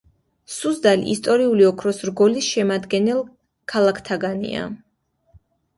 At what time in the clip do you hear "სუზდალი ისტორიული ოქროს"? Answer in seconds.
0.53-2.01